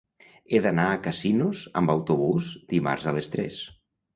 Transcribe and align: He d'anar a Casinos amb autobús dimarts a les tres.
He 0.55 0.61
d'anar 0.65 0.85
a 0.93 1.01
Casinos 1.07 1.61
amb 1.81 1.93
autobús 1.97 2.51
dimarts 2.75 3.09
a 3.13 3.15
les 3.19 3.31
tres. 3.37 3.61